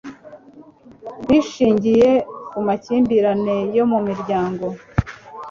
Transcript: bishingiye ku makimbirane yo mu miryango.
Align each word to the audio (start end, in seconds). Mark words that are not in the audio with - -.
bishingiye 1.27 2.09
ku 2.49 2.57
makimbirane 2.67 3.57
yo 3.77 3.85
mu 3.91 3.99
miryango. 4.07 4.65